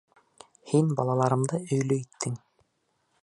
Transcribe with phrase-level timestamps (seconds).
[0.71, 2.39] Һин балаларымды өйлө иттең!